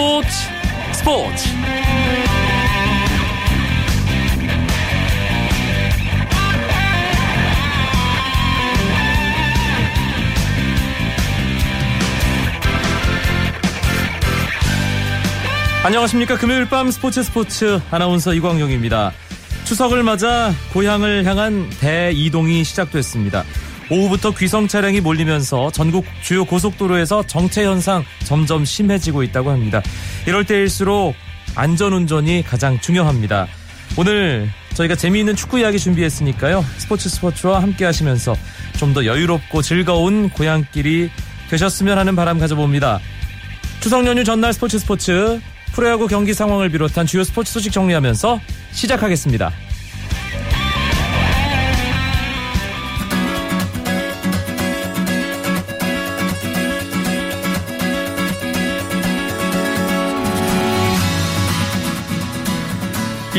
[0.00, 0.28] 스포츠.
[0.94, 1.48] 스포츠.
[15.84, 16.38] 안녕하십니까.
[16.38, 19.12] 금요일 밤 스포츠 스포츠 아나운서 이광용입니다.
[19.64, 23.44] 추석을 맞아 고향을 향한 대이동이 시작됐습니다
[23.90, 29.82] 오후부터 귀성 차량이 몰리면서 전국 주요 고속도로에서 정체 현상 점점 심해지고 있다고 합니다.
[30.26, 31.14] 이럴 때일수록
[31.56, 33.46] 안전운전이 가장 중요합니다.
[33.96, 36.64] 오늘 저희가 재미있는 축구 이야기 준비했으니까요.
[36.78, 38.36] 스포츠 스포츠와 함께 하시면서
[38.78, 41.10] 좀 더 여유롭고 즐거운 고향길이
[41.50, 43.00] 되셨으면 하는 바람 가져봅니다.
[43.80, 45.40] 추석 연휴 전날 스포츠 스포츠
[45.72, 48.40] 프로야구 경기 상황을 비롯한 주요 스포츠 소식 정리하면서
[48.72, 49.50] 시작하겠습니다.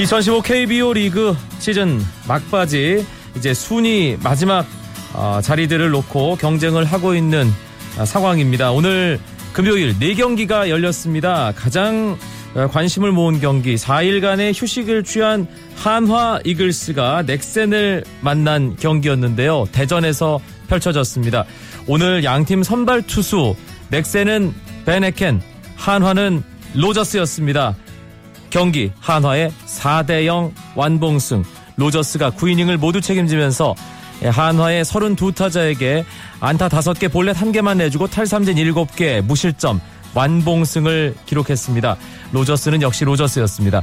[0.01, 4.65] 2015 KBO 리그 시즌 막바지 이제 순위 마지막
[5.13, 7.47] 어, 자리들을 놓고 경쟁을 하고 있는
[7.99, 8.71] 어, 상황입니다.
[8.71, 9.19] 오늘
[9.53, 11.53] 금요일 4경기가 열렸습니다.
[11.55, 12.17] 가장
[12.55, 19.67] 어, 관심을 모은 경기 4일간의 휴식을 취한 한화 이글스가 넥센을 만난 경기였는데요.
[19.71, 21.45] 대전에서 펼쳐졌습니다.
[21.85, 23.55] 오늘 양팀 선발 투수
[23.89, 24.51] 넥센은
[24.87, 25.41] 베네켄,
[25.75, 26.41] 한화는
[26.73, 27.75] 로저스였습니다.
[28.51, 31.43] 경기 한화의 4대0 완봉승
[31.77, 33.73] 로저스가 9이닝을 모두 책임지면서
[34.23, 36.05] 한화의 32타자에게
[36.39, 39.79] 안타 5개 볼넷 1개만 내주고 탈삼진 7개 무실점
[40.13, 41.95] 완봉승을 기록했습니다.
[42.33, 43.81] 로저스는 역시 로저스였습니다.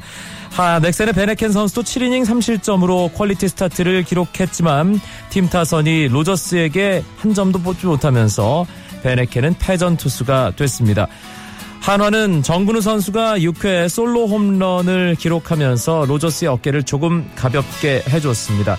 [0.50, 7.86] 하, 넥센의 밴헤켄 선수도 7이닝 3실점으로 퀄리티 스타트를 기록했지만 팀 타선이 로저스에게 한 점도 뽑지
[7.86, 8.66] 못하면서
[9.02, 11.08] 베네켄은 패전 투수가 됐습니다.
[11.88, 18.76] 한화는 정근우 선수가 6회 솔로 홈런을 기록하면서 로저스의 어깨를 조금 가볍게 해줬습니다.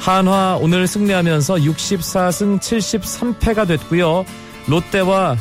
[0.00, 4.24] 한화 오늘 승리하면서 64승 73패가 됐고요.
[4.66, 5.36] 롯데와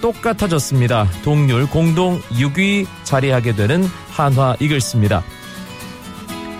[0.00, 1.06] 똑같아졌습니다.
[1.22, 5.22] 동률 공동 6위 자리하게 되는 한화 이글스입니다.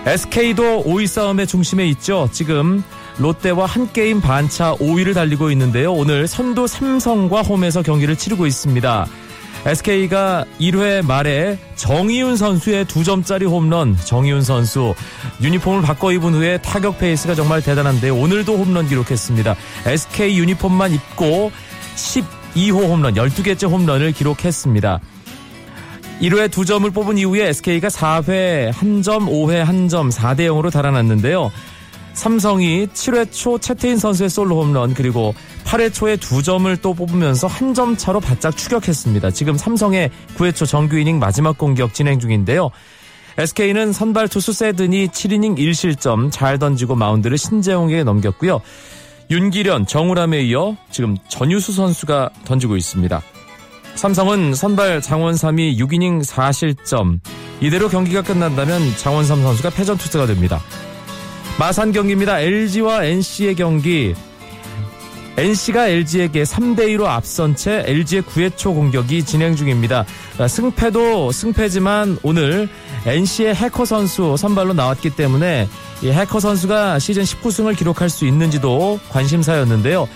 [0.05, 2.29] SK도 5위 싸움의 중심에 있죠.
[2.31, 2.83] 지금
[3.17, 5.91] 롯데와 한 게임 반차 5위를 달리고 있는데요.
[5.93, 9.07] 오늘 선두 삼성과 홈에서 경기를 치르고 있습니다.
[9.65, 14.93] SK가 1회 말에 정의윤 선수의 2점짜리 홈런, 정의윤 선수
[15.41, 19.55] 유니폼을 바꿔 입은 후에 타격 페이스가 정말 대단한데 오늘도 홈런 기록했습니다.
[19.87, 21.51] SK 유니폼만 입고
[21.95, 24.99] 12호 홈런, 12개째 홈런을 기록했습니다.
[26.21, 31.51] 1회 2점을 뽑은 이후에 SK가 4회 1점, 5회 1점, 4대 0으로 달아났는데요.
[32.13, 35.33] 삼성이 7회 초 채태인 선수의 솔로 홈런 그리고
[35.75, 39.31] 8회 초에 두 점을 또 뽑으면서 한 점 차로 바짝 추격했습니다.
[39.31, 42.69] 지금 삼성의 9회 초 정규 이닝 마지막 공격 진행 중인데요.
[43.37, 48.61] SK는 선발 투수 세든이 7이닝 1실점 잘 던지고 마운드를 신재홍에게 넘겼고요.
[49.29, 53.21] 윤기련, 정우람에 이어 지금 전유수 선수가 던지고 있습니다.
[53.95, 57.19] 삼성은 선발 장원삼이 6이닝 4실점
[57.59, 60.61] 이대로 경기가 끝난다면 장원삼 선수가 패전 투수가 됩니다.
[61.59, 62.39] 마산 경기입니다.
[62.39, 64.15] LG와 NC의 경기.
[65.37, 70.05] NC가 LG에게 3대2로 앞선 채 LG의 9회 초 공격이 진행 중입니다.
[70.47, 72.69] 승패도 승패지만 오늘
[73.05, 75.67] NC의 해커 선수 선발로 나왔기 때문에
[76.01, 80.07] 이 해커 선수가 시즌 19승을 기록할 수 있는지도 관심사였는데요.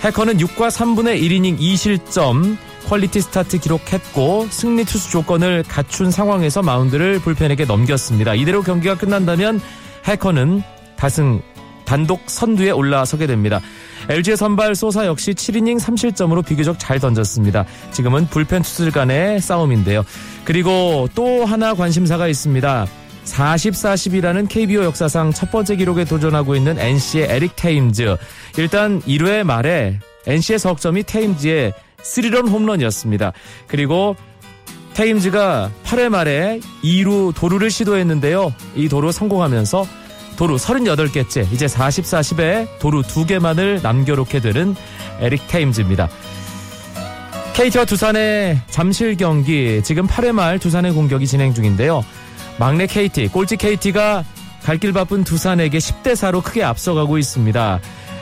[0.00, 2.58] 해커는 6과 3분의 1이닝 2실점
[2.88, 8.34] 퀄리티 스타트 기록했고 승리 투수 조건을 갖춘 상황에서 마운드를 불펜에게 넘겼습니다.
[8.34, 9.60] 이대로 경기가 끝난다면
[10.04, 10.62] 해커는
[10.96, 11.40] 다승
[11.84, 13.60] 단독 선두에 올라서게 됩니다.
[14.08, 17.64] LG의 선발 소사 역시 7이닝 3실점으로 비교적 잘 던졌습니다.
[17.92, 20.04] 지금은 불펜 투수들 간의 싸움인데요.
[20.44, 22.86] 그리고 또 하나 관심사가 있습니다.
[23.24, 28.16] 40-40이라는 KBO 역사상 첫 번째 기록에 도전하고 있는 NC의 에릭 테임즈.
[28.56, 31.72] 일단 1회 말에 NC의 석점이 테임즈의
[32.02, 33.32] 3런 홈런이었습니다.
[33.66, 34.16] 그리고
[34.94, 38.52] 테임즈가 8회 말에 2루 도루를 시도했는데요.
[38.74, 39.86] 이 도루 성공하면서
[40.38, 44.74] 도루 38개째 이제 40, 40에 도루 2개만을 남겨놓게 되는
[45.20, 46.08] 에릭 테임즈입니다.
[47.54, 52.04] KT와 두산의 잠실 경기 지금 8회 말 두산의 공격이 진행 중인데요.
[52.56, 54.24] 막내 KT, 꼴찌 KT가
[54.62, 57.80] 갈 길 바쁜 두산에게 10대 4로 크게 앞서가고 있습니다.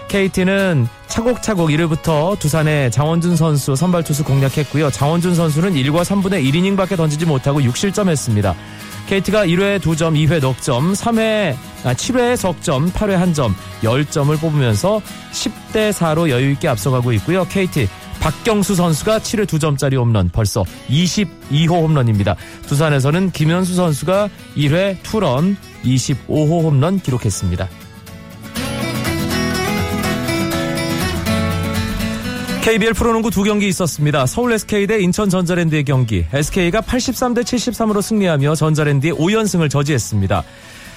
[0.09, 4.91] KT는 차곡차곡 1회부터 두산의 장원준 선수 선발 투수 공략했고요.
[4.91, 8.55] 장원준 선수는 1과 3분의 1이닝밖에 던지지 못하고 6실점했습니다.
[9.07, 11.55] KT가 1회 2점, 2회 넉점, 3회,
[11.85, 15.01] 아, 7회 석점, 8회 1점, 10점을 뽑으면서
[15.33, 17.45] 10대 4로 여유 있게 앞서가고 있고요.
[17.45, 17.89] KT
[18.21, 22.35] 박경수 선수가 7회 2점짜리 홈런 벌써 22호 홈런입니다.
[22.67, 27.69] 두산에서는 김현수 선수가 1회 투런 25호 홈런 기록했습니다.
[32.67, 34.27] KBL 프로농구 두 경기 있었습니다.
[34.27, 36.27] 서울 SK 대 인천 전자랜드의 경기.
[36.33, 40.43] SK가 83대 73으로 승리하며 전자랜드의 5연승을 저지했습니다.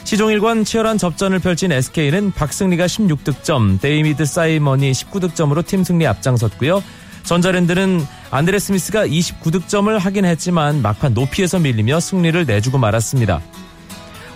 [0.03, 6.81] 시종일관 치열한 접전을 펼친 SK는 박승리가 16득점, 데이비드 사이먼이 19득점으로 팀 승리 앞장섰고요.
[7.21, 13.41] 전자랜드는 안드레 스미스가 29득점을 하긴 했지만 막판 높이에서 밀리며 승리를 내주고 말았습니다.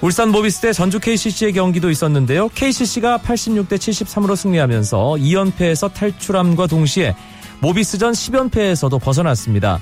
[0.04, 2.50] 울산 모비스 대 전주 KCC의 경기도 있었는데요.
[2.50, 7.16] KCC가 86대 73으로 승리하면서 2연패에서 탈출함과 동시에
[7.62, 9.80] 모비스전 10연패에서도 벗어났습니다.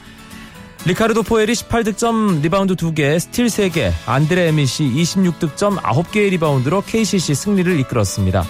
[0.85, 8.43] 리카르도 포웰이 18득점, 리바운드 2개, 스틸 3개, 안드레 에밋이 26득점, 9개의 리바운드로 KCC 승리를 이끌었습니다.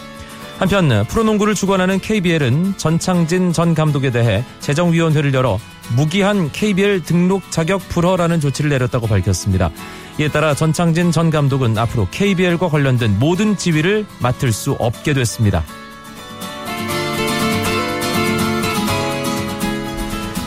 [0.59, 5.57] 한편 프로농구를 주관하는 KBL은 전창진 전 감독에 대해 재정위원회를 열어
[5.95, 9.71] 무기한 KBL 등록 자격 불허라는 조치를 내렸다고 밝혔습니다.
[10.21, 15.63] 이에 따라 전창진 전 감독은 앞으로 KBL과 관련된 모든 지위를 맡을 수 없게 됐습니다.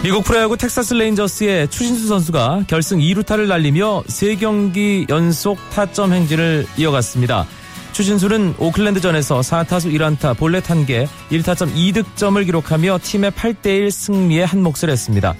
[0.05, 7.44] 미국 프로야구 텍사스 레인저스의 추신수 선수가 결승 2루타를 날리며 3경기 연속 타점 행진을 이어갔습니다.
[7.91, 15.35] 추신수는 오클랜드전에서 4타수 1안타 볼넷 1개 1타점 2득점을 기록하며 팀의 8대1 승리에 한몫을 했습니다.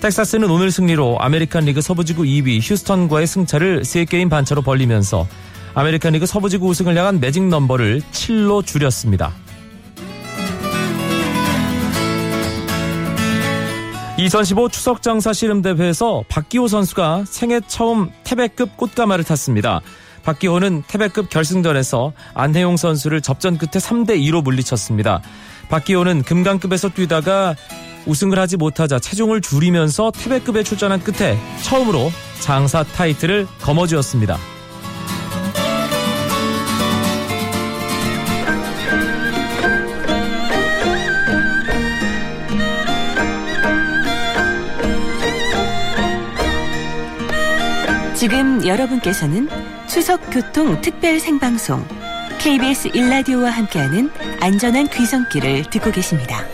[0.00, 5.26] 텍사스는 오늘 승리로 아메리칸 리그 서부지구 2위 휴스턴과의 승차를 3게임 반차로 벌리면서
[5.74, 9.32] 아메리칸 리그 서부지구 우승을 향한 매직 넘버를 7로 줄였습니다.
[14.18, 19.82] 2015 추석장사 씨름대회에서 박기호 선수가 생애 처음 태백급 꽃가마를 탔습니다.
[20.24, 25.20] 박기호는 태백급 결승전에서 안혜용 선수를 접전 끝에 3대2로 물리쳤습니다.
[25.68, 27.54] 박기호는 금강급에서 뛰다가
[28.06, 32.10] 우승을 하지 못하자 체중을 줄이면서 태백급에 출전한 끝에 처음으로
[32.40, 34.38] 장사 타이틀을 거머쥐었습니다.
[48.14, 49.48] 지금 여러분께서는
[49.86, 51.86] 추석 교통 특별 생방송
[52.38, 54.10] KBS 일라디오와 함께하는
[54.40, 56.44] 안전한 귀성길을 듣고 계십니다.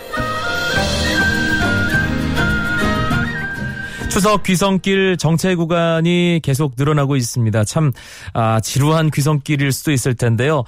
[4.13, 7.65] 추석 귀성길 정체 구간이 계속 늘어나고 있습니다.
[7.65, 7.93] 참
[8.35, 10.65] 아, 지루한 귀성길일 수도 있을 텐데요.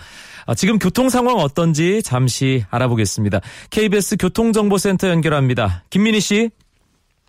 [0.47, 3.41] 아, 지금 교통 상황 어떤지 잠시 알아보겠습니다.
[3.71, 5.83] KBS 교통정보센터 연결합니다.
[5.91, 6.49] 김민희 씨.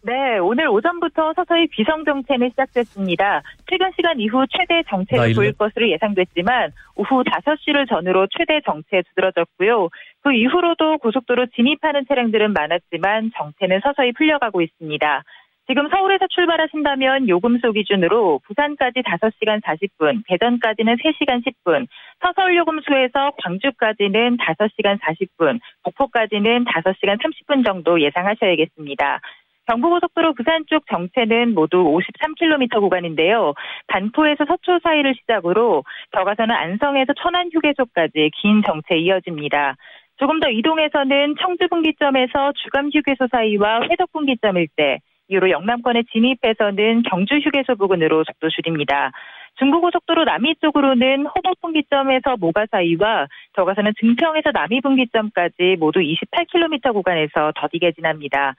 [0.04, 3.42] 네, 오늘 오전부터 서서히 귀성 정체는 시작됐습니다.
[3.68, 9.90] 퇴근 시간 이후 최대 정체를 보일 것으로 예상됐지만 오후 5시를 전후로 최대 정체에 두드러졌고요.
[10.24, 15.24] 그 이후로도 고속도로 진입하는 차량들은 많았지만 정체는 서서히 풀려가고 있습니다.
[15.68, 21.88] 지금 서울에서 출발하신다면 요금소 기준으로 부산까지 5시간 40분, 대전까지는 3시간 10분,
[22.22, 29.22] 서서울 요금소에서 광주까지는 5시간 40분, 목포까지는 5시간 30분 정도 예상하셔야겠습니다.
[29.68, 33.56] 경부고속도로 부산 쪽 정체는 모두 53km 구간인데요.
[33.88, 39.78] 반포에서 서초 사이를 시작으로 더 가서는 안성에서 천안 휴게소까지 긴 정체 이어집니다.
[40.18, 47.36] 조금 더 이동해서는 청주 분기점에서 주감 휴게소 사이와 회덕 분기점 일대, 이후로 영남권에 진입해서는 경주
[47.36, 49.12] 휴게소 부근으로 속도 줄입니다.
[49.58, 57.54] 중부고속도로 남이 쪽으로는 호법 분기점에서 모가 사이와 더 가서는 증평에서 남이 분기점까지 모두 28km 구간에서
[57.56, 58.56] 더디게 지납니다.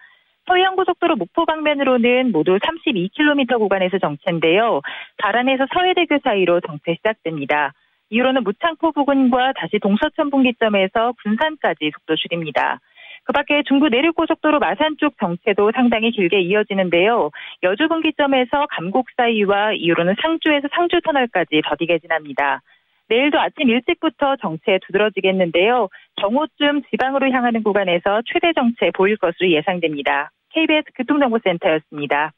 [0.47, 4.81] 서해안고속도로 목포 방면으로는 모두 32km 구간에서 정체인데요.
[5.19, 7.73] 바란에서 서해대교 사이로 정체 시작됩니다.
[8.11, 12.79] 이후로는 무창포 부근과 다시 동서천 분기점에서 군산까지 속도 줄입니다.
[13.27, 17.31] 그 밖에 중부 내륙고속도로 마산 쪽 정체도 상당히 길게 이어지는데요.
[17.65, 22.63] 여주 분기점에서 감곡 사이와 이후로는 상주에서 상주 터널까지 더디게 지납니다.
[23.09, 25.89] 내일도 아침 일찍부터 정체 두드러지겠는데요.
[26.21, 30.31] 정오쯤 지방으로 향하는 구간에서 최대 정체 보일 것으로 예상됩니다.
[30.51, 32.33] KBS 교통정보센터였습니다.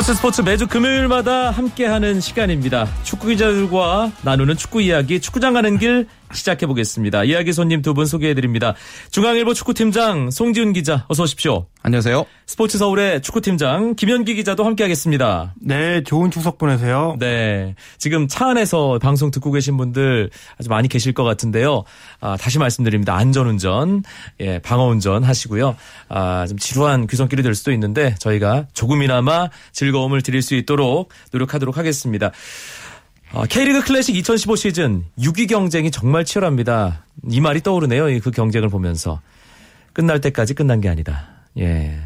[0.00, 2.88] 스포츠 스포츠 매주 금요일마다 함께하는 시간입니다.
[3.02, 7.24] 축구 기자들과 나누는 축구 이야기 축구장 가는 길 시작해 보겠습니다.
[7.24, 8.74] 이야기 손님 두 분 소개해 드립니다.
[9.10, 11.66] 중앙일보 축구팀장 송지훈 기자 어서 오십시오.
[11.82, 12.24] 안녕하세요.
[12.46, 15.54] 스포츠 서울의 축구팀장 김현기 기자도 함께하겠습니다.
[15.60, 17.16] 네, 좋은 추석 보내세요.
[17.18, 21.84] 네, 지금 차 안에서 방송 듣고 계신 분들 아주 많이 계실 것 같은데요.
[22.20, 23.16] 아, 다시 말씀드립니다.
[23.16, 24.02] 안전운전,
[24.40, 25.76] 예, 방어운전 하시고요.
[26.08, 32.30] 아, 좀 지루한 귀성길이 될 수도 있는데 저희가 조금이나마 즐거움을 드릴 수 있도록 노력하도록 하겠습니다.
[33.32, 37.04] 아, K리그 클래식 2015 시즌 6위 경쟁이 정말 치열합니다.
[37.30, 38.06] 이 말이 떠오르네요.
[38.20, 39.20] 그 경쟁을 보면서
[39.92, 41.28] 끝날 때까지 끝난 게 아니다.
[41.58, 41.98] 예.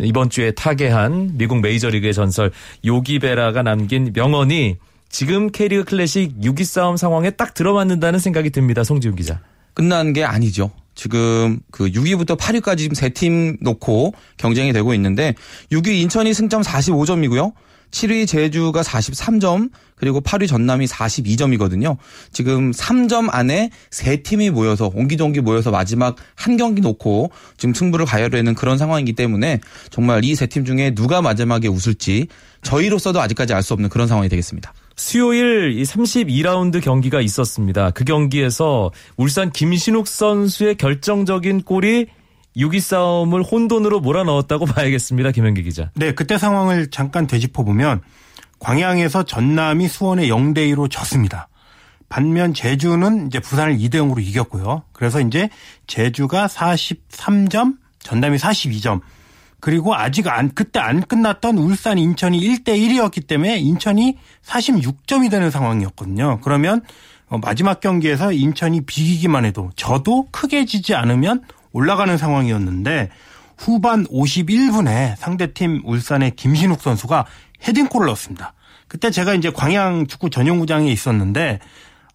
[0.00, 2.52] 이번 주에 타계한 미국 메이저리그의 전설
[2.84, 4.76] 요기베라가 남긴 명언이
[5.08, 8.84] 지금 K리그 클래식 6위 싸움 상황에 딱 들어맞는다는 생각이 듭니다.
[8.84, 9.40] 송지훈 기자.
[9.74, 10.70] 끝난 게 아니죠.
[10.94, 15.34] 지금 그 6위부터 8위까지 지금 세 팀 놓고 경쟁이 되고 있는데
[15.72, 17.52] 6위 인천이 승점 45점이고요.
[17.90, 21.96] 7위 제주가 43점, 그리고 8위 전남이 42점이거든요.
[22.32, 28.54] 지금 3점 안에 세 팀이 모여서 옹기종기 모여서 마지막 한 경기 놓고 지금 승부를 가야되는
[28.54, 32.28] 그런 상황이기 때문에 정말 이 세 팀 중에 누가 마지막에 웃을지
[32.62, 34.72] 저희로서도 아직까지 알 수 없는 그런 상황이 되겠습니다.
[34.96, 37.90] 수요일 32라운드 경기가 있었습니다.
[37.90, 42.06] 그 경기에서 울산 김신욱 선수의 결정적인 골이
[42.56, 45.30] 6위 싸움을 혼돈으로 몰아넣었다고 봐야겠습니다.
[45.30, 45.90] 김현기 기자.
[45.94, 48.00] 네, 그때 상황을 잠깐 되짚어 보면
[48.58, 51.48] 광양에서 전남이 수원에 0대 2로 졌습니다.
[52.08, 54.82] 반면 제주는 이제 부산을 2대 0으로 이겼고요.
[54.92, 55.48] 그래서 이제
[55.86, 59.00] 제주가 43점, 전남이 42점.
[59.60, 66.40] 그리고 아직 안 그때 안 끝났던 울산 인천이 1대 1이었기 때문에 인천이 46점이 되는 상황이었거든요.
[66.42, 66.82] 그러면
[67.28, 71.42] 어, 마지막 경기에서 인천이 비기기만 해도 저도 크게 지지 않으면
[71.72, 73.10] 올라가는 상황이었는데
[73.56, 77.26] 후반 51분에 상대팀 울산의 김신욱 선수가
[77.66, 78.54] 헤딩골을 넣었습니다.
[78.88, 81.60] 그때 제가 이제 광양 축구 전용구장에 있었는데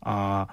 [0.02, 0.46] 아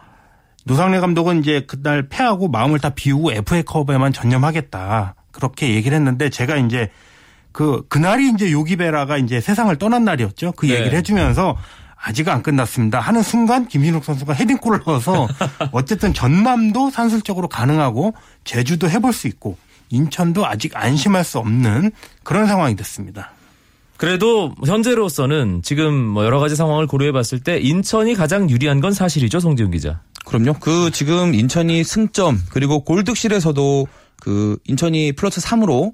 [0.64, 5.14] 노상래 감독은 이제 그날 패하고 마음을 다 비우고 FA컵에만 전념하겠다.
[5.32, 6.90] 그렇게 얘기를 했는데 제가 이제
[7.52, 10.52] 그 그날이 이제 요기베라가 이제 세상을 떠난 날이었죠.
[10.52, 10.74] 그 네.
[10.74, 11.56] 얘기를 해주면서
[12.02, 12.98] 아직 안 끝났습니다.
[13.00, 15.28] 하는 순간 김진욱 선수가 헤딩골을 넣어서
[15.70, 19.56] 어쨌든 전남도 산술적으로 가능하고 제주도 해볼 수 있고
[19.90, 21.92] 인천도 아직 안심할 수 없는
[22.24, 23.30] 그런 상황이 됐습니다.
[23.96, 29.38] 그래도 현재로서는 지금 뭐 여러 가지 상황을 고려해 봤을 때 인천이 가장 유리한 건 사실이죠,
[29.38, 30.00] 송지훈 기자.
[30.24, 30.54] 그럼요.
[30.54, 33.86] 그 지금 인천이 승점 그리고 골득실에서도
[34.18, 35.92] 그 인천이 플러스 3으로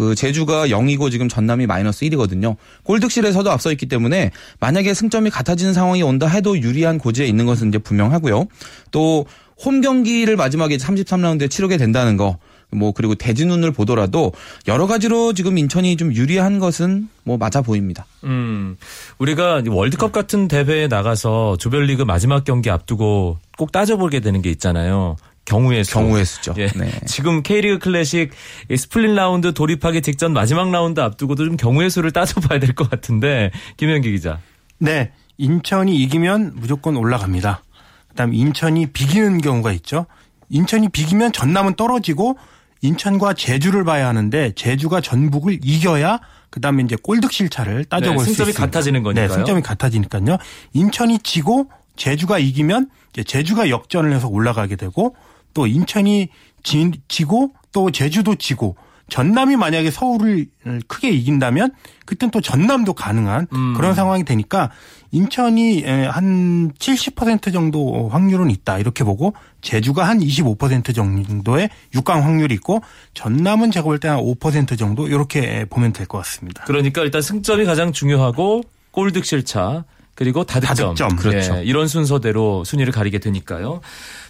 [0.00, 2.56] 그 제주가 0이고 지금 전남이 마이너스 1이거든요.
[2.84, 7.76] 골득실에서도 앞서 있기 때문에 만약에 승점이 같아지는 상황이 온다 해도 유리한 고지에 있는 것은 이제
[7.76, 8.46] 분명하고요.
[8.92, 9.26] 또
[9.64, 12.38] 홈 경기를 마지막에 33라운드에 치르게 된다는 거.
[12.72, 14.32] 뭐 그리고 대진운을 보더라도
[14.68, 18.06] 여러 가지로 지금 인천이 좀 유리한 것은 뭐 맞아 보입니다.
[18.22, 18.76] 음.
[19.18, 25.16] 우리가 월드컵 같은 대회에 나가서 조별리그 마지막 경기 앞두고 꼭 따져보게 되는 게 있잖아요.
[25.50, 25.92] 경우의 수.
[25.94, 26.54] 경우의 수죠.
[26.58, 26.68] 예.
[26.68, 26.90] 네.
[27.06, 28.30] 지금 K리그 클래식
[28.76, 34.12] 스플릿 라운드 돌입하기 직전 마지막 라운드 앞두고도 좀 경우의 수를 따져봐야 될 것 같은데 김현기
[34.12, 34.38] 기자.
[34.78, 35.10] 네.
[35.38, 37.62] 인천이 이기면 무조건 올라갑니다.
[38.10, 40.06] 그다음 인천이 비기는 경우가 있죠.
[40.50, 42.36] 인천이 비기면 전남은 떨어지고
[42.82, 48.44] 인천과 제주를 봐야 하는데 제주가 전북을 이겨야 그다음에 이제 골득실차를 따져볼 네, 수 있습니다.
[48.44, 49.28] 승점이 같아지는 거니까요.
[49.28, 50.38] 네, 승점이 같아지니까요.
[50.72, 52.88] 인천이 지고 제주가 이기면
[53.26, 55.14] 제주가 역전을 해서 올라가게 되고
[55.54, 56.28] 또 인천이
[56.62, 58.76] 지, 지고 또 제주도 지고
[59.08, 60.46] 전남이 만약에 서울을
[60.86, 61.72] 크게 이긴다면
[62.06, 63.74] 그땐 또 전남도 가능한 음.
[63.74, 64.70] 그런 상황이 되니까
[65.10, 72.82] 인천이 한 70% 정도 확률은 있다 이렇게 보고 제주가 한 25% 정도의 6강 확률이 있고
[73.14, 76.62] 전남은 제가 볼 때 한 5% 정도 이렇게 보면 될 것 같습니다.
[76.66, 80.94] 그러니까 일단 승점이 가장 중요하고 골득실차 그리고 다득점.
[80.94, 81.16] 다득점.
[81.16, 81.56] 그렇죠.
[81.58, 83.80] 예, 이런 순서대로 순위를 가리게 되니까요.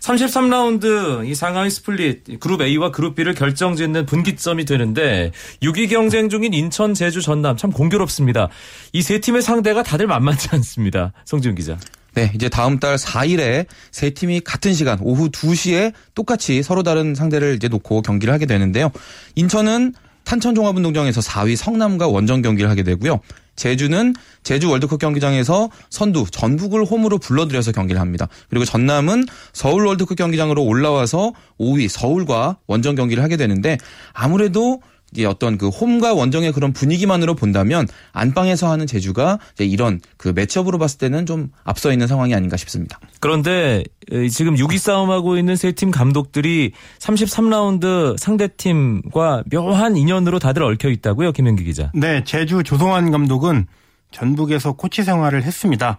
[0.00, 5.32] 33라운드 이 상하위 스플릿 그룹 A와 그룹 B를 결정짓는 분기점이 되는데
[5.62, 8.48] 6위 경쟁 중인 인천, 제주, 전남 참 공교롭습니다.
[8.92, 11.12] 이 세 팀의 상대가 다들 만만치 않습니다.
[11.24, 11.76] 성지훈 기자.
[12.14, 17.54] 네, 이제 다음 달 4일에 세 팀이 같은 시간 오후 2시에 똑같이 서로 다른 상대를
[17.56, 18.90] 이제 놓고 경기를 하게 되는데요.
[19.36, 19.94] 인천은
[20.30, 23.18] 탄천종합운동장에서 4위 성남과 원정 경기를 하게 되고요.
[23.56, 28.28] 제주는 제주 월드컵 경기장에서 선두 전북을 홈으로 불러들여서 경기를 합니다.
[28.48, 33.76] 그리고 전남은 서울 월드컵 경기장으로 올라와서 5위 서울과 원정 경기를 하게 되는데
[34.12, 34.80] 아무래도
[35.12, 40.78] 이게 어떤 그 홈과 원정의 그런 분위기만으로 본다면 안방에서 하는 제주가 이제 이런 그 매치업으로
[40.78, 43.00] 봤을 때는 좀 앞서 있는 상황이 아닌가 싶습니다.
[43.20, 43.82] 그런데
[44.30, 51.64] 지금 6위 싸움하고 있는 세 팀 감독들이 33라운드 상대팀과 묘한 인연으로 다들 얽혀 있다고요, 김현기
[51.64, 51.90] 기자.
[51.94, 53.66] 네, 제주 조성환 감독은
[54.12, 55.98] 전북에서 코치 생활을 했습니다.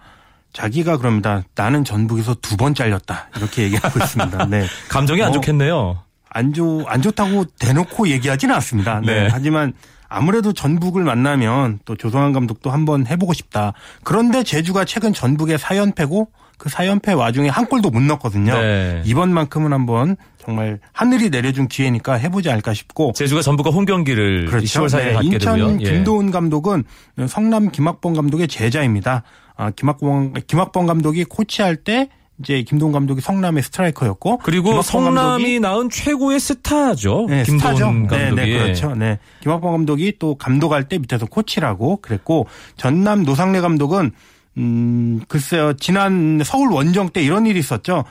[0.54, 1.44] 자기가 그럽니다.
[1.56, 3.30] 나는 전북에서 두 번 잘렸다.
[3.38, 4.46] 이렇게 얘기하고 있습니다.
[4.48, 4.66] 네.
[4.90, 6.04] 감정이 안 뭐, 좋겠네요.
[6.34, 9.02] 안 좋, 안 좋다고 대놓고 얘기하지는 않습니다.
[9.02, 9.24] 네.
[9.24, 9.30] 네.
[9.30, 9.74] 하지만
[10.08, 13.74] 아무래도 전북을 만나면 또 조성환 감독도 한번 해보고 싶다.
[14.04, 18.54] 그런데 제주가 최근 전북의 4연패고 그 4연패 와중에 한 골도 못 넣었거든요.
[18.54, 19.02] 네.
[19.06, 24.66] 이번만큼은 한번 정말 하늘이 내려준 기회니까 해보지 않을까 싶고 제주가 전북과 홈 경기를 그렇죠.
[24.66, 25.78] 10월 4일에 네, 갖게 인천 되고요.
[25.82, 25.92] 예.
[25.92, 26.84] 김도훈 감독은
[27.28, 29.24] 성남 김학범 감독의 제자입니다.
[29.58, 32.10] 아, 김학범 김학범 감독이 코치할 때
[32.42, 37.28] 이제 김도훈 감독이 성남의 스트라이커였고 그리고 성남이 낳은 최고의 스타죠.
[37.30, 37.86] 네, 스타죠.
[37.86, 38.20] 감독이.
[38.20, 38.96] 네, 네, 그렇죠.
[38.96, 39.20] 네.
[39.42, 44.12] 김학범 감독이 또 감독할 때 밑에서 코치라고 그랬고 전남 노상래 감독은
[44.58, 48.04] 음 글쎄요 지난 서울 원정 때 이런 일이 있었죠.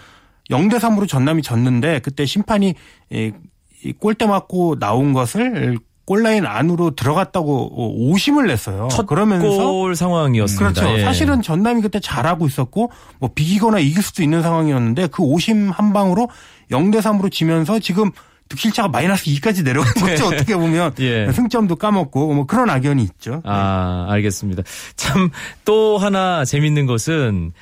[0.50, 2.74] 0대 3으로 전남이 졌는데 그때 심판이
[3.10, 3.32] 이,
[3.84, 8.88] 이 골대 맞고 나온 것을 골라인 안으로 들어갔다고 오심을 냈어요.
[8.90, 10.80] 첫 그러면서 골 상황이었습니다.
[10.80, 10.98] 그렇죠.
[10.98, 11.04] 예.
[11.04, 16.28] 사실은 전남이 그때 잘하고 있었고 뭐 비기거나 이길 수도 있는 상황이었는데 그 오심 한 방으로
[16.70, 18.10] 0대 3으로 지면서 지금
[18.50, 20.26] 득실차가 마이너스 2까지 내려간 거죠.
[20.34, 21.30] 어떻게 보면 예.
[21.32, 23.40] 승점도 까먹고 뭐 그런 악연이 있죠.
[23.44, 24.64] 아, 알겠습니다.
[24.96, 25.30] 참,
[25.64, 27.52] 또 하나 재밌는 것은,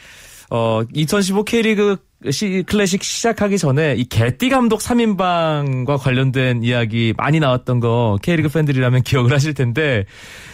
[0.50, 1.99] 어, 2015 K리그
[2.33, 9.03] 시, 클래식 시작하기 전에 이 개띠 감독 3인방과 관련된 이야기 많이 나왔던 거 K리그 팬들이라면
[9.03, 10.05] 기억을 하실 텐데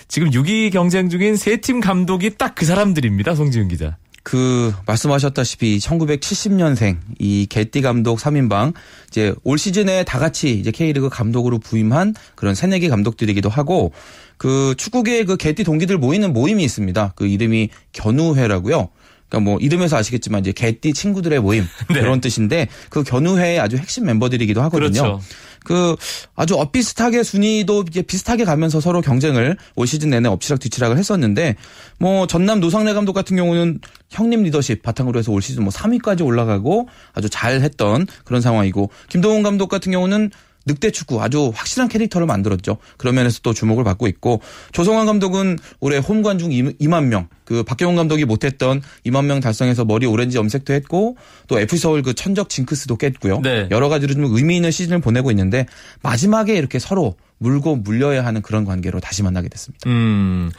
[0.07, 3.35] 지금 6위 경쟁 중인 세 팀 감독이 딱 그 사람들입니다.
[3.35, 3.97] 송지훈 기자.
[4.23, 8.73] 그 말씀하셨다시피 1970년생 이 개띠 감독 3인방
[9.09, 13.93] 이제 올 시즌에 다 같이 이제 K리그 감독으로 부임한 그런 새내기 감독들이기도 하고
[14.37, 17.13] 그 축구계의 그 개띠 동기들 모이는 모임이 있습니다.
[17.17, 18.89] 그 이름이 견우회라고요.
[19.35, 22.01] 그러니까 뭐 이름에서 아시겠지만 이제 개띠 친구들의 모임 네.
[22.01, 25.03] 그런 뜻인데 그 견우회의 아주 핵심 멤버들이기도 하거든요.
[25.03, 25.21] 그렇죠.
[25.65, 25.97] 그
[26.37, 31.57] 아주 엇비슷하게 순위도 이제 비슷하게 가면서 서로 경쟁을 올 시즌 내내 엎치락 뒤치락을 했었는데
[31.99, 36.89] 뭐 전남 노상래 감독 같은 경우는 형님 리더십 바탕으로 해서 올 시즌 뭐 3위까지 올라가고
[37.15, 40.31] 아주 잘했던 그런 상황이고 김동훈 감독 같은 경우는
[40.67, 42.79] 늑대 축구 아주 확실한 캐릭터를 만들었죠.
[42.97, 44.41] 그런 면에서 또 주목을 받고 있고
[44.73, 50.07] 조성환 감독은 올해 홈 관중 2만 명, 그 박경훈 감독이 못했던 2만 명 달성해서 머리
[50.07, 51.17] 오렌지 염색도 했고
[51.47, 53.41] 또 FC 서울 그 천적 징크스도 깼고요.
[53.43, 53.69] 네.
[53.71, 55.67] 여러 가지로 좀 의미 있는 시즌을 보내고 있는데
[56.03, 59.89] 마지막에 이렇게 서로 물고 물려야 하는 그런 관계로 다시 만나게 됐습니다.
[59.91, 60.51] 음,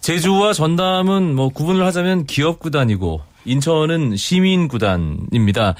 [0.00, 5.74] 제주와 전남은 뭐 구분을 하자면 기업 구단이고 인천은 시민 구단입니다.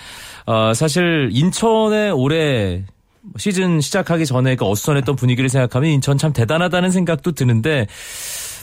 [0.46, 2.84] 어, 사실 인천에 올해
[3.36, 7.86] 시즌 시작하기 전에 그 어수선했던 분위기를 생각하면 인천 참 대단하다는 생각도 드는데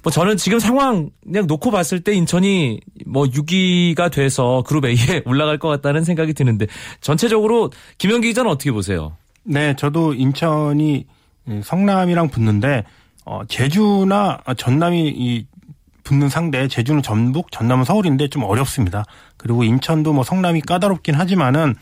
[0.04, 5.58] 뭐 저는 지금 상황 그냥 놓고 봤을 때 인천이 뭐 6위가 돼서 그룹 A에 올라갈
[5.58, 6.68] 것 같다는 생각이 드는데
[7.02, 9.16] 전체적으로 김현기 기자는 어떻게 보세요?
[9.44, 11.06] 네, 저도 인천이
[11.64, 12.84] 성남이랑 붙는데
[13.26, 15.48] 어, 제주나 전남이 이
[16.04, 19.06] 붙는 상대 제주는 전북, 전남은 서울인데 좀 어렵습니다.
[19.38, 21.76] 그리고 인천도 뭐 성남이 까다롭긴 하지만은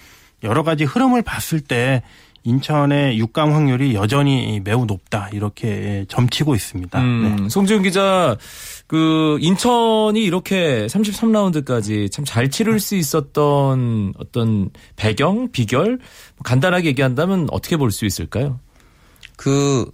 [0.44, 2.04] 여러 가지 흐름을 봤을 때
[2.48, 7.02] 인천의 6강 확률이 여전히 매우 높다 이렇게 점치고 있습니다.
[7.02, 7.50] 음, 네.
[7.50, 8.38] 송지훈 기자,
[8.88, 16.00] 그 인천이 이렇게 33라운드까지 참 잘 치를 수 있었던 어떤 배경, 비결
[16.44, 18.60] 간단하게 얘기한다면 어떻게 볼 수 있을까요?
[19.36, 19.86] 그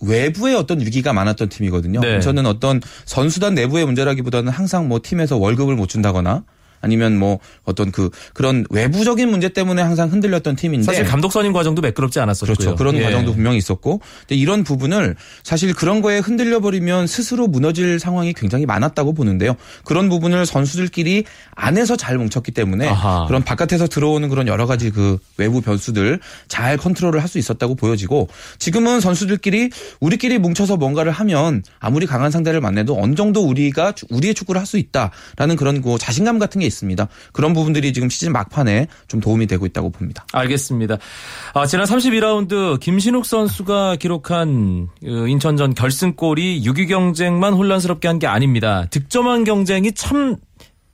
[0.00, 2.00] 외부의 어떤 위기가 많았던 팀이거든요.
[2.00, 2.20] 네.
[2.20, 6.44] 저는 어떤 선수단 내부의 문제라기보다는 항상 뭐 팀에서 월급을 못 준다거나
[6.80, 11.82] 아니면 뭐 어떤 그 그런 외부적인 문제 때문에 항상 흔들렸던 팀인데 사실 감독 선임 과정도
[11.82, 12.56] 매끄럽지 않았었고요.
[12.56, 12.74] 그렇죠.
[12.76, 13.02] 그런 예.
[13.02, 18.66] 과정도 분명히 있었고 근데 이런 부분을 사실 그런 거에 흔들려 버리면 스스로 무너질 상황이 굉장히
[18.66, 19.56] 많았다고 보는데요.
[19.84, 23.26] 그런 부분을 선수들끼리 안에서 잘 뭉쳤기 때문에 아하.
[23.26, 28.28] 그런 바깥에서 들어오는 그런 여러 가지 그 외부 변수들 잘 컨트롤을 할 수 있었다고 보여지고
[28.60, 34.32] 지금은 선수들끼리 우리끼리 뭉쳐서 뭔가를 하면 아무리 강한 상대를 만나도 어느 정도 우리가 주- 우리의
[34.34, 37.08] 축구를 할 수 있다라는 그런 그 자신감 같은 게 있 습니다.
[37.32, 40.26] 그런 부분들이 지금 시즌 막판에 좀 도움이 되고 있다고 봅니다.
[40.32, 40.98] 알겠습니다.
[41.54, 48.86] 아, 지난 32라운드 김신욱 선수가 기록한 어, 인천전 결승골이 6위 경쟁만 혼란스럽게 한 게 아닙니다.
[48.90, 50.36] 득점한 경쟁이 참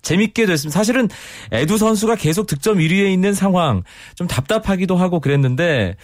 [0.03, 0.77] 재밌게 됐습니다.
[0.79, 1.09] 사실은
[1.53, 3.83] 에두 선수가 계속 득점 1위에 있는 상황
[4.15, 5.97] 좀 답답하기도 하고 그랬는데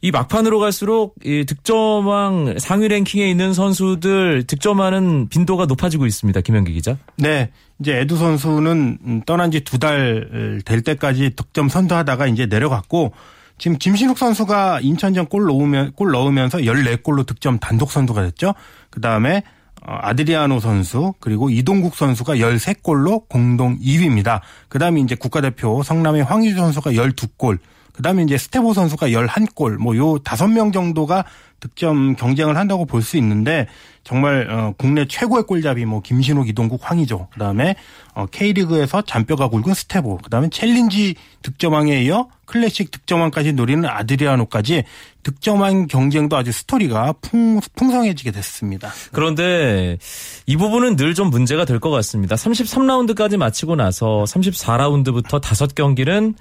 [0.00, 6.40] 이 막판으로 갈수록 이 득점왕 상위 랭킹에 있는 선수들 득점하는 빈도가 높아지고 있습니다.
[6.40, 6.96] 김현기 기자.
[7.16, 7.50] 네.
[7.80, 13.12] 이제 에두 선수는 음, 떠난 지 두 달 될 때까지 득점 선두하다가 이제 내려갔고
[13.58, 18.54] 지금 김신욱 선수가 인천전 골 넣으면 골 넣으면서 14골로 득점 단독 선두가 됐죠.
[18.90, 19.42] 그다음에 어,
[19.84, 24.40] 아드리아노 선수 그리고 이동국 선수가 13골로 공동 2위입니다.
[24.68, 27.58] 그다음에 이제 국가대표 성남의 황의조 선수가 12골
[27.92, 31.24] 그다음에 이제 스테보 선수가 11골 뭐 요 다섯 명 정도가
[31.60, 33.66] 득점 경쟁을 한다고 볼 수 있는데
[34.04, 37.76] 정말 어 국내 최고의 골잡이 뭐 김신욱, 이동국, 황의조 그다음에
[38.14, 44.82] 어 K리그에서 잔뼈가 굵은 스테보 그다음에 챌린지 득점왕에 이어 클래식 득점왕까지 노리는 아드리아노까지
[45.22, 48.90] 득점왕 경쟁도 아주 스토리가 풍, 풍성해지게 됐습니다.
[49.12, 49.98] 그런데
[50.46, 52.34] 이 부분은 늘 좀 문제가 될 것 같습니다.
[52.36, 56.34] 33라운드까지 마치고 나서 34라운드부터 5경기는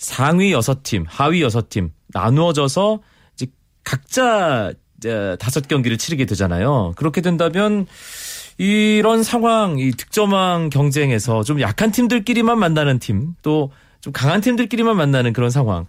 [0.00, 3.00] 상위 6팀, 하위 6팀 나누어져서
[3.34, 3.46] 이제
[3.84, 4.72] 각자
[5.38, 6.94] 다섯 경기를 치르게 되잖아요.
[6.96, 7.86] 그렇게 된다면
[8.56, 15.32] 이런 상황, 이 득점왕 경쟁에서 좀 약한 팀들끼리만 만나는 팀, 또 좀 강한 팀들끼리만 만나는
[15.34, 15.86] 그런 상황.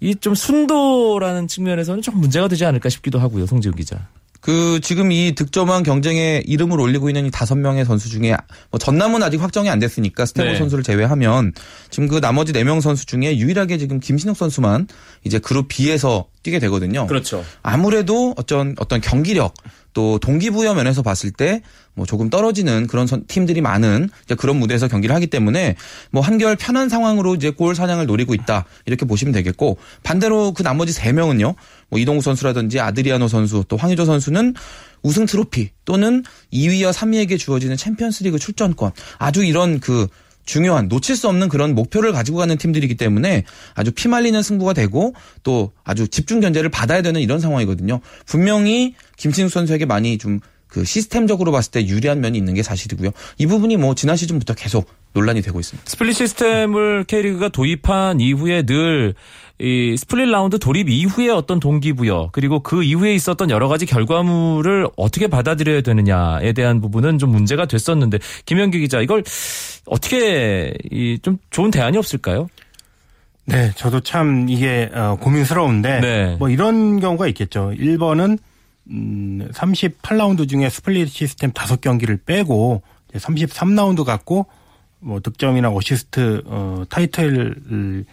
[0.00, 4.08] 이 좀 순도라는 측면에서는 좀 문제가 되지 않을까 싶기도 하고요, 송지훈 기자.
[4.42, 8.36] 그 지금 이 득점왕 경쟁에 이름을 올리고 있는 이 다섯 명의 선수 중에
[8.72, 10.58] 뭐 전남은 아직 확정이 안 됐으니까 스테고 네.
[10.58, 11.52] 선수를 제외하면
[11.90, 14.88] 지금 그 나머지 네 명 선수 중에 유일하게 지금 김신욱 선수만
[15.24, 17.06] 이제 그룹 B에서 뛰게 되거든요.
[17.06, 17.44] 그렇죠.
[17.62, 19.54] 아무래도 어떤 어떤 경기력
[19.92, 21.62] 또 동기부여 면에서 봤을 때
[21.94, 25.76] 뭐 조금 떨어지는 그런 팀들이 많은 그런 무대에서 경기를 하기 때문에
[26.10, 28.64] 뭐 한결 편한 상황으로 이제 골 사냥을 노리고 있다.
[28.86, 31.54] 이렇게 보시면 되겠고 반대로 그 나머지 세 명은요.
[31.90, 34.54] 뭐 이동우 선수라든지 아드리아노 선수 또 황희조 선수는
[35.02, 38.92] 우승 트로피 또는 2위와 3위에게 주어지는 챔피언스리그 출전권.
[39.18, 40.06] 아주 이런 그
[40.44, 45.72] 중요한 놓칠 수 없는 그런 목표를 가지고 가는 팀들이기 때문에 아주 피말리는 승부가 되고 또
[45.84, 48.00] 아주 집중 견제를 받아야 되는 이런 상황이거든요.
[48.26, 50.40] 분명히 김신욱 선수에게 많이 좀
[50.72, 53.10] 그 시스템적으로 봤을 때 유리한 면이 있는 게 사실이고요.
[53.38, 55.88] 이 부분이 뭐 지난 시즌부터 계속 논란이 되고 있습니다.
[55.88, 59.14] 스플릿 시스템을 K리그가 도입한 이후에 늘
[59.62, 65.28] 이 스플릿 라운드 돌입 이후에 어떤 동기부여 그리고 그 이후에 있었던 여러 가지 결과물을 어떻게
[65.28, 69.22] 받아들여야 되느냐에 대한 부분은 좀 문제가 됐었는데 김현기 기자 이걸
[69.86, 70.74] 어떻게
[71.22, 72.48] 좀 좋은 대안이 없을까요?
[73.44, 76.36] 네, 저도 참 이게 어, 고민스러운데 네.
[76.40, 77.72] 뭐 이런 경우가 있겠죠.
[77.78, 78.38] 1번은
[78.90, 82.82] 음 38라운드 중에 스플릿 시스템 5경기를 빼고
[83.14, 84.46] 33라운드 갖고
[84.98, 88.04] 뭐 득점이나 어시스트 어 타이틀을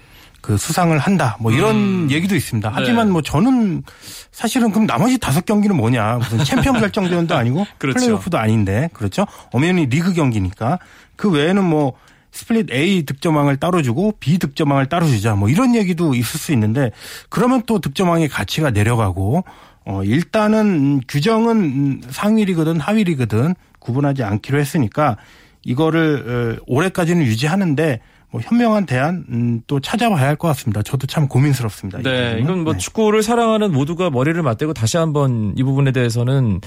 [0.41, 1.37] 그 수상을 한다.
[1.39, 2.07] 뭐 이런 음.
[2.11, 2.71] 얘기도 있습니다.
[2.73, 3.13] 하지만 네.
[3.13, 3.83] 뭐 저는
[4.31, 6.17] 사실은 그럼 나머지 다섯 경기는 뭐냐.
[6.17, 7.99] 무슨 챔피언 결정전도 아니고 그렇죠.
[7.99, 9.25] 플레이오프도 아닌데 그렇죠.
[9.51, 10.79] 엄연히 리그 경기니까
[11.15, 11.93] 그 외에는 뭐
[12.31, 15.35] 스플릿 A 득점왕을 따로 주고 B 득점왕을 따로 주자.
[15.35, 16.91] 뭐 이런 얘기도 있을 수 있는데
[17.29, 19.43] 그러면 또 득점왕의 가치가 내려가고
[19.85, 25.17] 어 일단은 규정은 상위 리거든 하위 리거든 구분하지 않기로 했으니까
[25.63, 27.99] 이거를 어, 올해까지는 유지하는데
[28.31, 30.83] 뭐 현명한 대안 음, 또 찾아봐야 할 것 같습니다.
[30.83, 31.99] 저도 참 고민스럽습니다.
[32.03, 32.79] 네, 이건 뭐 네.
[32.79, 36.61] 축구를 사랑하는 모두가 머리를 맞대고 다시 한번 이 부분에 대해서는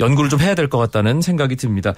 [0.00, 1.92] 연구를 좀 해야 될 것 같다는 생각이 듭니다.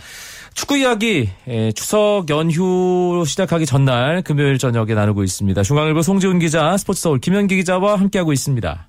[0.53, 5.63] 축구 이야기 예, 추석 연휴 시작하기 전날 금요일 저녁에 나누고 있습니다.
[5.63, 8.89] 중앙일보 송지훈 기자, 스포츠서울 김현기 기자와 함께하고 있습니다.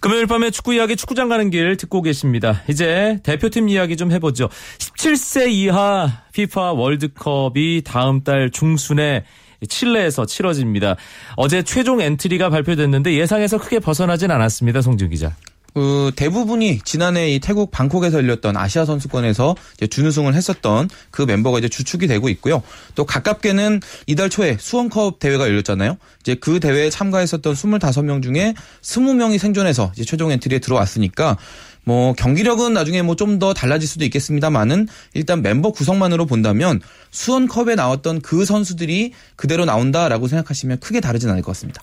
[0.00, 2.62] 금요일 밤에 축구 이야기 축구장 가는 길 듣고 계십니다.
[2.68, 4.48] 이제 대표팀 이야기 좀 해보죠.
[4.78, 9.24] 17세 이하 FIFA 월드컵이 다음 달 중순에
[9.68, 10.96] 칠레에서 치러집니다.
[11.36, 14.80] 어제 최종 엔트리가 발표됐는데 예상에서 크게 벗어나진 않았습니다.
[14.80, 15.36] 송준 기자.
[15.74, 19.54] 그 대부분이 지난해 이 태국 방콕에서 열렸던 아시아 선수권에서
[19.88, 22.62] 준우승을 했었던 그 멤버가 이제 주축이 되고 있고요.
[22.94, 25.96] 또 가깝게는 이달 초에 수원컵 대회가 열렸잖아요.
[26.20, 31.36] 이제 그 대회에 참가했었던 25명 중에 20명이 생존해서 이제 최종 엔트리에 들어왔으니까
[31.84, 36.80] 뭐 경기력은 나중에 뭐 좀 더 달라질 수도 있겠습니다만은 일단 멤버 구성만으로 본다면
[37.10, 41.80] 수원컵에 나왔던 그 선수들이 그대로 나온다라고 생각하시면 크게 다르진 않을 것 같습니다.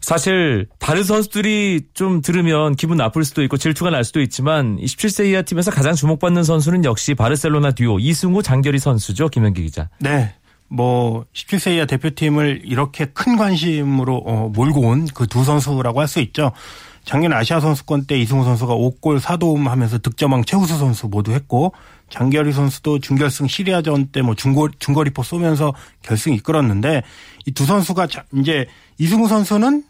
[0.00, 5.42] 사실 다른 선수들이 좀 들으면 기분 나쁠 수도 있고 질투가 날 수도 있지만 27세 이하
[5.42, 9.28] 팀에서 가장 주목받는 선수는 역시 바르셀로나 듀오 이승우 장결희 선수죠.
[9.28, 9.88] 김현기 기자.
[9.98, 10.34] 네.
[10.68, 16.20] 뭐 17세 이하 대표팀을 이렇게 큰 관심으로 어, 몰고 온 그 두 선수라고 할 수
[16.20, 16.52] 있죠.
[17.04, 21.72] 작년 아시아 선수권 때 이승우 선수가 5골 4도움 하면서 득점왕 최우수 선수 모두 했고
[22.10, 27.02] 장결희 선수도 준결승 시리아전 때 뭐 중거, 중거리포 쏘면서 결승 이끌었는데
[27.46, 28.66] 이 두 선수가 이제
[28.98, 29.82] 이승우 선수는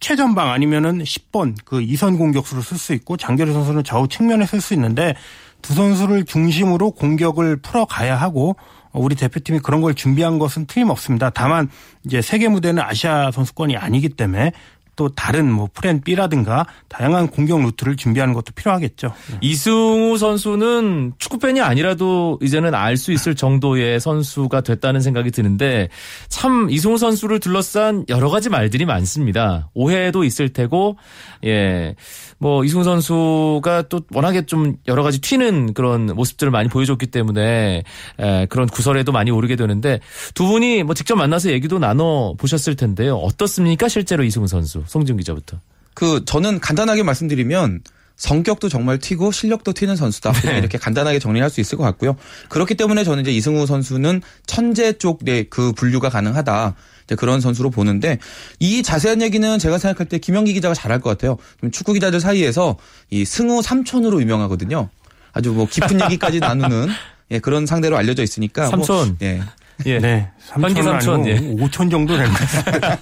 [0.00, 5.14] 최전방 아니면은 10번 그 이선 공격수를 쓸수 있고 장결희 선수는 좌우 측면에 쓸 수 있는데
[5.62, 8.56] 두 선수를 중심으로 공격을 풀어가야 하고
[8.92, 11.30] 우리 대표팀이 그런 걸 준비한 것은 틀림없습니다.
[11.30, 11.68] 다만
[12.04, 14.52] 이제 세계 무대는 아시아 선수권이 아니기 때문에
[15.00, 19.14] 또 다른 뭐 플랜 B라든가 다양한 공격 루트를 준비하는 것도 필요하겠죠.
[19.40, 25.88] 이승우 선수는 축구 팬이 아니라도 이제는 알 수 있을 정도의 선수가 됐다는 생각이 드는데
[26.28, 29.70] 참 이승우 선수를 둘러싼 여러 가지 말들이 많습니다.
[29.72, 30.98] 오해도 있을 테고
[31.46, 31.94] 예.
[32.38, 37.84] 뭐 이승우 선수가 또 워낙에 좀 여러 가지 튀는 그런 모습들을 많이 보여줬기 때문에
[38.18, 40.00] 에, 그런 구설에도 많이 오르게 되는데
[40.34, 43.16] 두 분이 뭐 직접 만나서 얘기도 나눠 보셨을 텐데요.
[43.16, 45.60] 어떻습니까 실제로 이승우 선수 송지훈 기자부터.
[45.94, 47.80] 그 저는 간단하게 말씀드리면
[48.16, 50.32] 성격도 정말 튀고 실력도 튀는 선수다.
[50.32, 50.58] 네.
[50.58, 52.16] 이렇게 간단하게 정리할 수 있을 것 같고요.
[52.48, 56.74] 그렇기 때문에 저는 이제 이승우 선수는 천재 쪽의 그 분류가 가능하다.
[57.04, 58.18] 이제 그런 선수로 보는데
[58.58, 61.38] 이 자세한 얘기는 제가 생각할 때 김영기 기자가 잘할 것 같아요.
[61.60, 62.76] 좀 축구 기자들 사이에서
[63.08, 64.90] 이 승우 삼촌으로 유명하거든요.
[65.32, 66.88] 아주 뭐 깊은 얘기까지 나누는
[67.30, 69.16] 예, 그런 상대로 알려져 있으니까 뭐, 삼촌.
[69.22, 69.40] 예.
[69.86, 69.98] 예.
[69.98, 70.30] 네.
[70.46, 72.98] 현기 3천 삼촌, 아니고 5천 정도 될것 같습니다.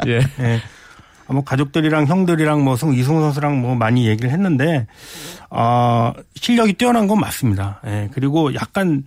[0.08, 0.20] 예.
[0.40, 0.62] 예.
[1.30, 4.88] 아, 뭐 가족들이랑 형들이랑 뭐 승- 이승우 선수랑 뭐 많이 얘기를 했는데
[5.48, 7.80] 어, 실력이 뛰어난 건 맞습니다.
[7.86, 8.08] 예.
[8.12, 9.04] 그리고 약간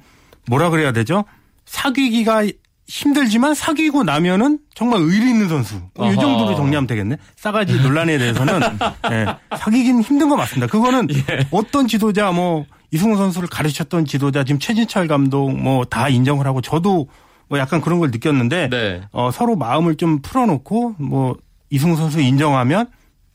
[0.47, 1.25] 뭐라 그래야 되죠?
[1.65, 2.45] 사귀기가
[2.87, 5.81] 힘들지만 사귀고 나면은 정말 의리 있는 선수.
[5.95, 6.15] 뭐 이.
[6.15, 7.17] 정도로 정리하면 되겠네.
[7.35, 8.59] 싸가지 논란에 대해서는
[9.11, 9.25] 예,
[9.57, 10.67] 사귀긴 힘든 거 맞습니다.
[10.67, 11.45] 그거는 예.
[11.51, 17.07] 어떤 지도자 뭐 이승우 선수를 가르쳤던 지도자 지금 최진철 감독 뭐 다 인정을 하고 저도
[17.49, 19.01] 뭐 약간 그런 걸 느꼈는데 네.
[19.11, 21.35] 어, 서로 마음을 좀 풀어놓고 뭐
[21.73, 22.87] 이승우 선수 인정하면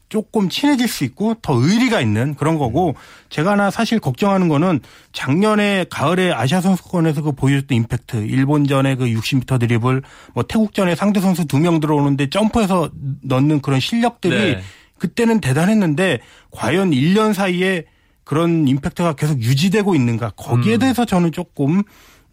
[0.08, 2.94] 조금 친해질 수 있고 더 의리가 있는 그런 거고
[3.28, 4.80] 제가 하나 사실 걱정하는 거는
[5.12, 11.44] 작년에 가을에 아시아 선수권에서 그 보여줬던 임팩트 일본전에 그 60m 드리블 뭐 태국전에 상대 선수
[11.46, 12.90] 두 명 들어오는데 점프해서
[13.22, 14.62] 넣는 그런 실력들이 네.
[14.98, 16.20] 그때는 대단했는데
[16.52, 17.84] 과연 1년 사이에
[18.24, 20.78] 그런 임팩트가 계속 유지되고 있는가 거기에 음.
[20.78, 21.82] 대해서 저는 조금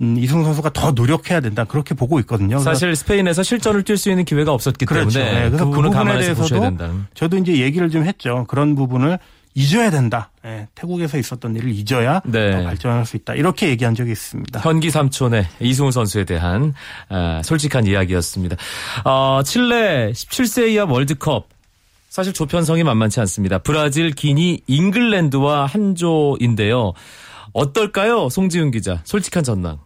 [0.01, 2.60] 음, 이승우 선수가 더 노력해야 된다 그렇게 보고 있거든요.
[2.60, 5.19] 사실 스페인에서 실전을 뛸 수 있는 기회가 없었기 그렇죠.
[5.19, 6.77] 때문에 네, 그래서 그그 부분에 대해서도.
[7.13, 8.45] 저도 이제 얘기를 좀 했죠.
[8.47, 9.19] 그런 부분을
[9.58, 10.31] 잊어야 된다.
[10.45, 12.51] 예, 태국에서 있었던 일을 잊어야 네.
[12.51, 13.36] 더 발전할 수 있다.
[13.36, 14.60] 이렇게 얘기한 적이 있습니다.
[14.60, 16.73] 현기 삼촌의 이승우 선수에 대한
[17.08, 18.58] 아, 솔직한 이야기였습니다.
[19.05, 21.47] 어, 칠레 17세 이하 월드컵
[22.10, 23.58] 사실 조편성이 만만치 않습니다.
[23.58, 26.93] 브라질, 기니, 잉글랜드와 한조인데요.
[27.56, 29.02] 어떨까요, 송지훈 기자?
[29.06, 29.80] 솔직한 전망.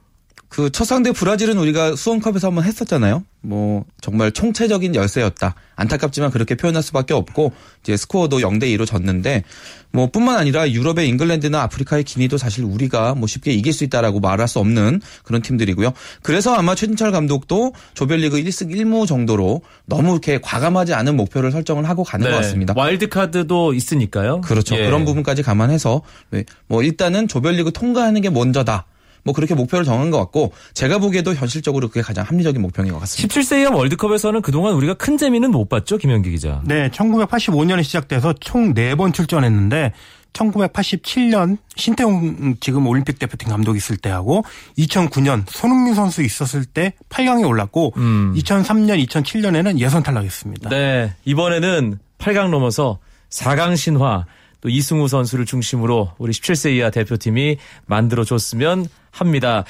[0.50, 3.24] 그 첫 상대 브라질은 우리가 수원컵에서 한번 했었잖아요.
[3.42, 5.56] 뭐 정말 총체적인 열세였다.
[5.76, 7.52] 안타깝지만 그렇게 표현할 수밖에 없고
[7.84, 9.44] 이제 스코어도 0대 2로 졌는데
[9.92, 14.48] 뭐 뿐만 아니라 유럽의 잉글랜드나 아프리카의 기니도 사실 우리가 뭐 쉽게 이길 수 있다라고 말할
[14.48, 15.92] 수 없는 그런 팀들이고요.
[16.22, 22.04] 그래서 아마 최진철 감독도 조별리그 1승 1무 정도로 너무 이렇게 과감하지 않은 목표를 설정을 하고
[22.04, 22.74] 가는 것 같습니다.
[22.76, 24.42] 와일드 카드도 있으니까요.
[24.42, 24.76] 그렇죠.
[24.78, 24.86] 예.
[24.86, 28.86] 그런 부분까지 감안해서 왜, 뭐 일단은 조별리그 통과하는 게 먼저다.
[29.24, 33.34] 뭐 그렇게 목표를 정한 것 같고 제가 보기에도 현실적으로 그게 가장 합리적인 목표인 것 같습니다.
[33.34, 36.62] 17세 이하 월드컵에서는 그동안 우리가 큰 재미는 못 봤죠, 김현기 기자.
[36.66, 39.94] 네, 1985년에 시작돼서 총 4번 출전했는데
[40.34, 44.44] 1987년 신태용 지금 올림픽 대표팀 감독 있을 때하고
[44.78, 48.34] 2009년 손흥민 선수 있었을 때 8강에 올랐고 음.
[48.38, 50.70] 2003년, 2007년에는 예선 탈락했습니다.
[50.70, 54.26] 네, 이번에는 8강 넘어서 4강 신화
[54.62, 59.64] 또 이승우 선수를 중심으로 우리 17세 이하 대표팀이 만들어줬으면 합니다.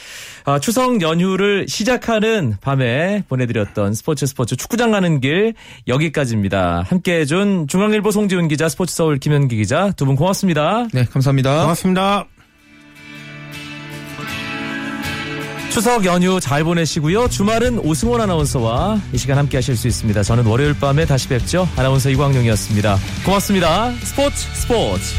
[0.45, 5.53] 아, 추석 연휴를 시작하는 밤에 보내드렸던 스포츠 스포츠 축구장 가는 길
[5.87, 6.83] 여기까지입니다.
[6.87, 10.87] 함께해준 중앙일보 송지훈 기자, 스포츠 서울 김현기 기자 두 분 고맙습니다.
[10.93, 11.61] 네, 감사합니다.
[11.61, 12.38] 고맙습니다.
[15.79, 17.29] 추석 연휴 잘 보내시고요.
[17.29, 20.23] 주말은 오승원 아나운서와 이 시간 함께 하실 수 있습니다.
[20.23, 21.69] 저는 월요일 밤에 다시 뵙죠.
[21.77, 22.97] 아나운서 이광용이었습니다.
[23.23, 23.93] 고맙습니다.
[24.03, 25.13] 스포츠 스포츠.